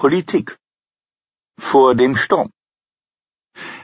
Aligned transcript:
Politik. 0.00 0.56
Vor 1.58 1.94
dem 1.94 2.16
Sturm. 2.16 2.50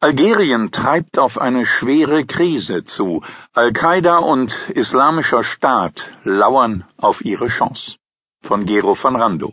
Algerien 0.00 0.72
treibt 0.72 1.18
auf 1.18 1.36
eine 1.36 1.66
schwere 1.66 2.24
Krise 2.24 2.82
zu. 2.82 3.22
Al-Qaida 3.52 4.16
und 4.16 4.70
Islamischer 4.70 5.44
Staat 5.44 6.10
lauern 6.24 6.86
auf 6.96 7.22
ihre 7.26 7.48
Chance. 7.48 7.98
Von 8.40 8.64
Gero 8.64 8.96
van 9.02 9.16
Rando. 9.16 9.52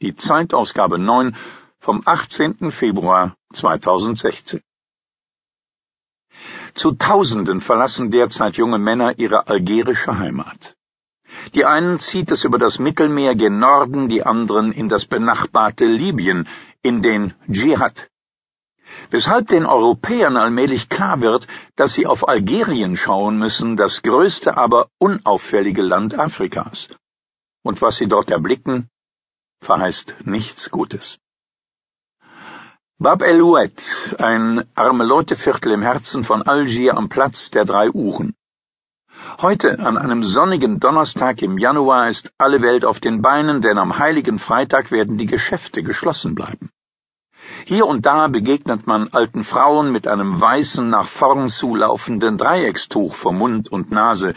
Die 0.00 0.14
Zeitausgabe 0.14 1.00
9 1.00 1.36
vom 1.80 2.04
18. 2.06 2.70
Februar 2.70 3.34
2016. 3.52 4.62
Zu 6.76 6.92
Tausenden 6.92 7.60
verlassen 7.60 8.12
derzeit 8.12 8.54
junge 8.58 8.78
Männer 8.78 9.18
ihre 9.18 9.48
algerische 9.48 10.16
Heimat. 10.20 10.77
Die 11.54 11.64
einen 11.64 11.98
zieht 11.98 12.30
es 12.30 12.44
über 12.44 12.58
das 12.58 12.78
Mittelmeer 12.78 13.34
gen 13.34 13.58
Norden, 13.58 14.08
die 14.08 14.24
anderen 14.24 14.72
in 14.72 14.88
das 14.88 15.06
benachbarte 15.06 15.84
Libyen, 15.84 16.48
in 16.82 17.02
den 17.02 17.34
Dschihad. 17.50 18.08
Weshalb 19.10 19.48
den 19.48 19.66
Europäern 19.66 20.36
allmählich 20.36 20.88
klar 20.88 21.20
wird, 21.20 21.46
dass 21.76 21.94
sie 21.94 22.06
auf 22.06 22.28
Algerien 22.28 22.96
schauen 22.96 23.38
müssen, 23.38 23.76
das 23.76 24.02
größte, 24.02 24.56
aber 24.56 24.88
unauffällige 24.98 25.82
Land 25.82 26.18
Afrikas. 26.18 26.88
Und 27.62 27.82
was 27.82 27.96
sie 27.96 28.06
dort 28.06 28.30
erblicken, 28.30 28.88
verheißt 29.60 30.16
nichts 30.24 30.70
Gutes. 30.70 31.18
Bab 32.98 33.22
el 33.22 33.40
Oued, 33.42 34.16
ein 34.18 34.64
Arme-Leute-Viertel 34.74 35.72
im 35.72 35.82
Herzen 35.82 36.24
von 36.24 36.42
Algier 36.42 36.96
am 36.96 37.08
Platz 37.08 37.50
der 37.50 37.64
drei 37.64 37.90
Uhren. 37.90 38.34
Heute, 39.40 39.78
an 39.78 39.96
einem 39.96 40.22
sonnigen 40.22 40.80
Donnerstag 40.80 41.42
im 41.42 41.58
Januar, 41.58 42.08
ist 42.08 42.32
alle 42.38 42.60
Welt 42.60 42.84
auf 42.84 42.98
den 42.98 43.22
Beinen, 43.22 43.60
denn 43.60 43.78
am 43.78 43.98
heiligen 43.98 44.38
Freitag 44.38 44.90
werden 44.90 45.16
die 45.16 45.26
Geschäfte 45.26 45.82
geschlossen 45.82 46.34
bleiben. 46.34 46.70
Hier 47.64 47.86
und 47.86 48.06
da 48.06 48.28
begegnet 48.28 48.86
man 48.86 49.08
alten 49.08 49.44
Frauen 49.44 49.92
mit 49.92 50.06
einem 50.06 50.40
weißen, 50.40 50.88
nach 50.88 51.06
vorn 51.06 51.48
zulaufenden 51.48 52.36
Dreieckstuch 52.36 53.14
vor 53.14 53.32
Mund 53.32 53.68
und 53.70 53.90
Nase. 53.90 54.34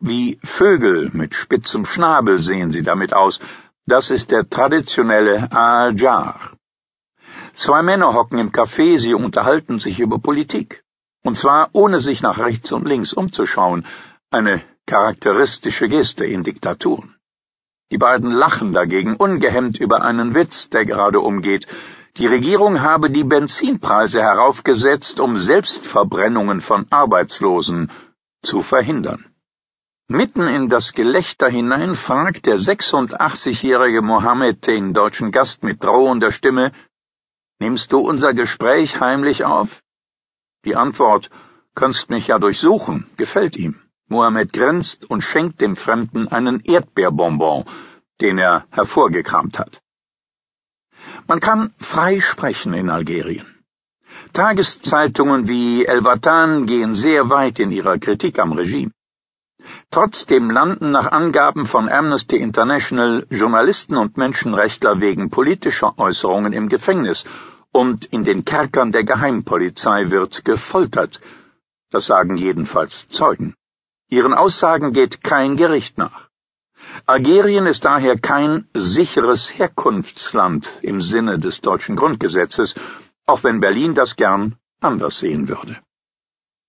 Wie 0.00 0.38
Vögel 0.44 1.10
mit 1.12 1.34
spitzem 1.34 1.84
Schnabel 1.84 2.40
sehen 2.40 2.70
sie 2.70 2.82
damit 2.82 3.14
aus. 3.14 3.40
Das 3.86 4.10
ist 4.10 4.30
der 4.30 4.48
traditionelle 4.48 5.50
Al-Jar. 5.50 6.52
Zwei 7.54 7.82
Männer 7.82 8.14
hocken 8.14 8.38
im 8.38 8.52
Café, 8.52 8.98
sie 8.98 9.14
unterhalten 9.14 9.80
sich 9.80 9.98
über 9.98 10.18
Politik. 10.18 10.84
Und 11.24 11.36
zwar 11.36 11.70
ohne 11.72 11.98
sich 11.98 12.22
nach 12.22 12.38
rechts 12.38 12.70
und 12.70 12.86
links 12.86 13.12
umzuschauen, 13.12 13.84
eine 14.30 14.62
charakteristische 14.86 15.88
Geste 15.88 16.26
in 16.26 16.42
Diktaturen. 16.42 17.14
Die 17.90 17.96
beiden 17.96 18.30
lachen 18.30 18.74
dagegen 18.74 19.16
ungehemmt 19.16 19.80
über 19.80 20.02
einen 20.02 20.34
Witz, 20.34 20.68
der 20.68 20.84
gerade 20.84 21.20
umgeht. 21.20 21.66
Die 22.18 22.26
Regierung 22.26 22.82
habe 22.82 23.10
die 23.10 23.24
Benzinpreise 23.24 24.20
heraufgesetzt, 24.20 25.20
um 25.20 25.38
Selbstverbrennungen 25.38 26.60
von 26.60 26.86
Arbeitslosen 26.90 27.90
zu 28.42 28.60
verhindern. 28.60 29.24
Mitten 30.08 30.46
in 30.48 30.68
das 30.68 30.92
Gelächter 30.92 31.48
hinein 31.48 31.94
fragt 31.94 32.46
der 32.46 32.58
86-jährige 32.58 34.02
Mohammed 34.02 34.66
den 34.66 34.92
deutschen 34.92 35.32
Gast 35.32 35.62
mit 35.62 35.82
drohender 35.82 36.32
Stimme, 36.32 36.72
Nimmst 37.60 37.92
du 37.92 37.98
unser 37.98 38.34
Gespräch 38.34 39.00
heimlich 39.00 39.44
auf? 39.44 39.82
Die 40.64 40.76
Antwort, 40.76 41.28
kannst 41.74 42.08
mich 42.08 42.28
ja 42.28 42.38
durchsuchen, 42.38 43.06
gefällt 43.16 43.56
ihm. 43.56 43.87
Mohammed 44.08 44.52
grinst 44.52 45.08
und 45.10 45.22
schenkt 45.22 45.60
dem 45.60 45.76
Fremden 45.76 46.28
einen 46.28 46.60
Erdbeerbonbon, 46.60 47.64
den 48.20 48.38
er 48.38 48.66
hervorgekramt 48.70 49.58
hat. 49.58 49.80
Man 51.26 51.40
kann 51.40 51.74
frei 51.78 52.20
sprechen 52.20 52.74
in 52.74 52.90
Algerien. 52.90 53.46
Tageszeitungen 54.32 55.48
wie 55.48 55.84
El 55.84 56.04
Watan 56.04 56.66
gehen 56.66 56.94
sehr 56.94 57.30
weit 57.30 57.58
in 57.58 57.70
ihrer 57.70 57.98
Kritik 57.98 58.38
am 58.38 58.52
Regime. 58.52 58.92
Trotzdem 59.90 60.50
landen 60.50 60.90
nach 60.90 61.10
Angaben 61.12 61.66
von 61.66 61.88
Amnesty 61.88 62.36
International 62.36 63.26
Journalisten 63.30 63.96
und 63.96 64.16
Menschenrechtler 64.16 65.00
wegen 65.00 65.30
politischer 65.30 65.98
Äußerungen 65.98 66.52
im 66.52 66.68
Gefängnis 66.68 67.24
und 67.72 68.06
in 68.06 68.24
den 68.24 68.44
Kerkern 68.44 68.92
der 68.92 69.04
Geheimpolizei 69.04 70.10
wird 70.10 70.44
gefoltert. 70.44 71.20
Das 71.90 72.06
sagen 72.06 72.36
jedenfalls 72.36 73.08
Zeugen. 73.08 73.54
Ihren 74.10 74.32
Aussagen 74.32 74.92
geht 74.92 75.22
kein 75.22 75.56
Gericht 75.56 75.98
nach. 75.98 76.28
Algerien 77.04 77.66
ist 77.66 77.84
daher 77.84 78.18
kein 78.18 78.66
sicheres 78.72 79.58
Herkunftsland 79.58 80.70
im 80.82 81.02
Sinne 81.02 81.38
des 81.38 81.60
deutschen 81.60 81.96
Grundgesetzes, 81.96 82.74
auch 83.26 83.44
wenn 83.44 83.60
Berlin 83.60 83.94
das 83.94 84.16
gern 84.16 84.56
anders 84.80 85.18
sehen 85.18 85.48
würde. 85.48 85.76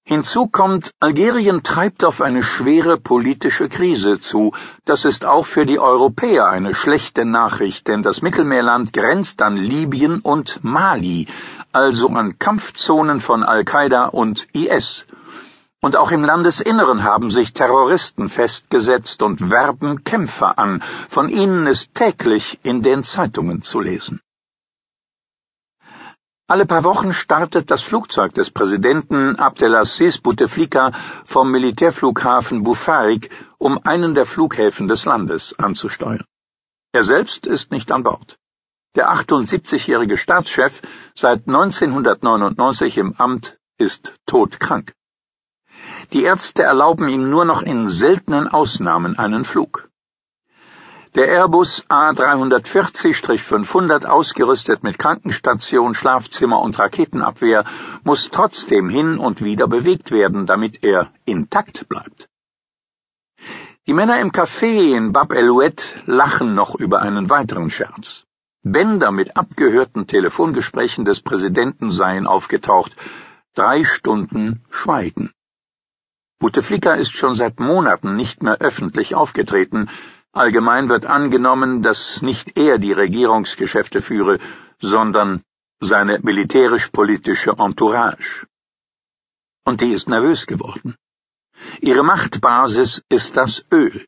Hinzu 0.03 0.47
kommt, 0.47 0.91
Algerien 0.99 1.61
treibt 1.63 2.03
auf 2.03 2.19
eine 2.19 2.41
schwere 2.41 2.97
politische 2.97 3.69
Krise 3.69 4.19
zu. 4.19 4.53
Das 4.83 5.05
ist 5.05 5.23
auch 5.23 5.45
für 5.45 5.65
die 5.65 5.77
Europäer 5.79 6.47
eine 6.47 6.73
schlechte 6.73 7.25
Nachricht, 7.25 7.87
denn 7.87 8.01
das 8.01 8.21
Mittelmeerland 8.21 8.91
grenzt 8.91 9.41
an 9.41 9.55
Libyen 9.55 10.19
und 10.19 10.63
Mali, 10.63 11.27
also 11.71 12.07
an 12.09 12.39
Kampfzonen 12.39 13.19
von 13.19 13.43
Al-Qaida 13.43 14.07
und 14.07 14.47
IS. 14.53 15.05
Und 15.81 15.95
auch 15.95 16.11
im 16.11 16.25
Landesinneren 16.25 17.03
haben 17.03 17.31
sich 17.31 17.53
Terroristen 17.53 18.27
festgesetzt 18.27 19.23
und 19.23 19.49
werben 19.49 20.03
Kämpfer 20.03 20.59
an. 20.59 20.83
Von 21.07 21.29
ihnen 21.29 21.67
ist 21.67 21.95
täglich 21.95 22.59
in 22.63 22.81
den 22.81 23.03
Zeitungen 23.03 23.61
zu 23.61 23.79
lesen. 23.79 24.19
Alle 26.47 26.65
paar 26.65 26.83
Wochen 26.83 27.13
startet 27.13 27.69
das 27.71 27.83
Flugzeug 27.83 28.33
des 28.33 28.49
Präsidenten 28.49 29.35
Abdelaziz 29.35 30.17
Bouteflika 30.17 30.93
vom 31.23 31.51
Militärflughafen 31.51 32.63
Bufarik, 32.63 33.29
um 33.59 33.79
einen 33.83 34.15
der 34.15 34.25
Flughäfen 34.25 34.87
des 34.87 35.05
Landes 35.05 35.57
anzusteuern. 35.59 36.25
Er 36.91 37.03
selbst 37.03 37.45
ist 37.45 37.71
nicht 37.71 37.91
an 37.91 38.01
Bord. 38.03 38.37
Der 38.95 39.11
78-jährige 39.13 40.17
Staatschef, 40.17 40.81
seit 41.13 41.47
1999 41.47 42.97
im 42.97 43.13
Amt, 43.15 43.59
ist 43.77 44.15
todkrank. 44.25 44.93
Die 46.13 46.23
Ärzte 46.23 46.63
erlauben 46.63 47.09
ihm 47.09 47.29
nur 47.29 47.45
noch 47.45 47.61
in 47.61 47.89
seltenen 47.89 48.47
Ausnahmen 48.47 49.17
einen 49.17 49.43
Flug. 49.43 49.89
Der 51.15 51.27
Airbus 51.27 51.87
A340-500, 51.89 54.05
ausgerüstet 54.05 54.83
mit 54.83 54.99
Krankenstation, 54.99 55.95
Schlafzimmer 55.95 56.61
und 56.61 56.77
Raketenabwehr, 56.77 57.65
muss 58.03 58.29
trotzdem 58.29 58.89
hin 58.89 59.17
und 59.17 59.43
wieder 59.43 59.67
bewegt 59.67 60.11
werden, 60.11 60.45
damit 60.45 60.83
er 60.83 61.11
intakt 61.25 61.89
bleibt. 61.89 62.29
Die 63.87 63.93
Männer 63.93 64.19
im 64.19 64.31
Café 64.31 64.95
in 64.95 65.11
Bab 65.11 65.33
el-Oued 65.33 66.03
lachen 66.05 66.53
noch 66.53 66.75
über 66.75 67.01
einen 67.01 67.31
weiteren 67.31 67.71
Scherz. 67.71 68.25
Bänder 68.61 69.11
mit 69.11 69.35
abgehörten 69.35 70.05
Telefongesprächen 70.05 71.05
des 71.05 71.21
Präsidenten 71.21 71.89
seien 71.89 72.27
aufgetaucht. 72.27 72.95
Drei 73.55 73.83
Stunden 73.83 74.63
Schweigen. 74.69 75.31
Bouteflika 76.39 76.93
ist 76.93 77.15
schon 77.15 77.35
seit 77.35 77.59
Monaten 77.59 78.15
nicht 78.15 78.41
mehr 78.41 78.57
öffentlich 78.59 79.13
aufgetreten, 79.13 79.89
Allgemein 80.31 80.89
wird 80.89 81.07
angenommen, 81.07 81.81
dass 81.81 82.21
nicht 82.21 82.55
er 82.55 82.77
die 82.77 82.91
Regierungsgeschäfte 82.91 83.99
führe, 83.99 84.39
sondern 84.79 85.41
seine 85.79 86.19
militärisch-politische 86.19 87.55
Entourage. 87.57 88.45
Und 89.65 89.81
die 89.81 89.91
ist 89.91 90.07
nervös 90.07 90.45
geworden. 90.45 90.95
Ihre 91.81 92.03
Machtbasis 92.03 93.03
ist 93.09 93.37
das 93.37 93.65
Öl. 93.71 94.05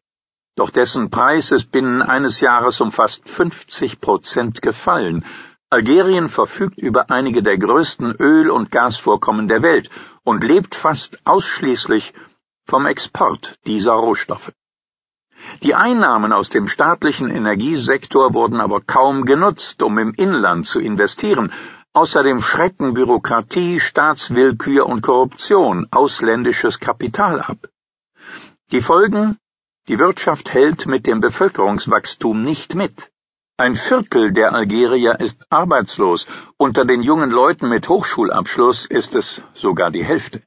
Doch 0.56 0.70
dessen 0.70 1.10
Preis 1.10 1.52
ist 1.52 1.72
binnen 1.72 2.02
eines 2.02 2.40
Jahres 2.40 2.82
um 2.82 2.92
fast 2.92 3.28
50 3.28 4.00
Prozent 4.00 4.62
gefallen. 4.62 5.26
Algerien 5.74 6.28
verfügt 6.28 6.80
über 6.80 7.10
einige 7.12 7.44
der 7.44 7.58
größten 7.58 8.18
Öl- 8.20 8.50
und 8.50 8.72
Gasvorkommen 8.72 9.48
der 9.48 9.62
Welt 9.62 9.90
und 10.26 10.44
lebt 10.44 10.76
fast 10.76 11.26
ausschließlich 11.26 12.14
vom 12.66 12.86
Export 12.86 13.58
dieser 13.66 13.94
Rohstoffe. 13.94 14.52
Die 15.64 15.74
Einnahmen 15.74 16.34
aus 16.34 16.50
dem 16.50 16.68
staatlichen 16.68 17.30
Energiesektor 17.30 18.34
wurden 18.34 18.60
aber 18.60 18.82
kaum 18.82 19.24
genutzt, 19.24 19.82
um 19.82 19.98
im 19.98 20.14
Inland 20.14 20.68
zu 20.68 20.82
investieren. 20.82 21.54
Außerdem 21.94 22.42
schrecken 22.42 22.94
Bürokratie, 22.94 23.80
Staatswillkür 23.80 24.88
und 24.88 25.02
Korruption 25.02 25.88
ausländisches 25.90 26.82
Kapital 26.82 27.40
ab. 27.40 27.70
Die 28.72 28.82
Folgen? 28.82 29.38
Die 29.88 30.00
Wirtschaft 30.00 30.54
hält 30.54 30.86
mit 30.86 31.08
dem 31.08 31.22
Bevölkerungswachstum 31.22 32.44
nicht 32.44 32.76
mit. 32.76 33.10
Ein 33.58 33.76
Viertel 33.76 34.32
der 34.32 34.54
Algerier 34.54 35.20
ist 35.20 35.46
arbeitslos, 35.50 36.26
unter 36.58 36.84
den 36.86 37.04
jungen 37.04 37.30
Leuten 37.30 37.70
mit 37.70 37.90
Hochschulabschluss 37.90 38.86
ist 38.86 39.14
es 39.14 39.44
sogar 39.54 39.92
die 39.92 40.04
Hälfte. 40.04 40.42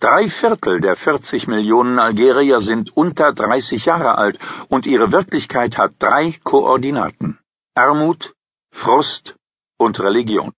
Drei 0.00 0.28
Viertel 0.28 0.80
der 0.80 0.96
40 0.96 1.46
Millionen 1.46 1.98
Algerier 1.98 2.60
sind 2.60 2.96
unter 2.96 3.32
30 3.32 3.86
Jahre 3.86 4.18
alt 4.18 4.38
und 4.68 4.86
ihre 4.86 5.12
Wirklichkeit 5.12 5.78
hat 5.78 5.94
drei 5.98 6.34
Koordinaten. 6.42 7.38
Armut, 7.74 8.34
Frust 8.72 9.36
und 9.78 10.00
Religion. 10.00 10.52